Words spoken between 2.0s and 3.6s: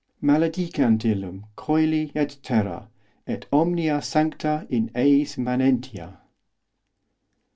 et terra, et